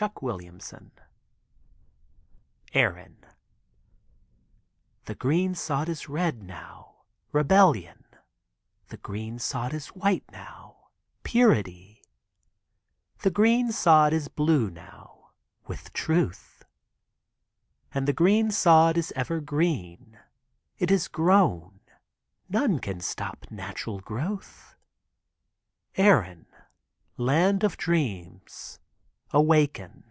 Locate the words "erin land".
25.96-27.62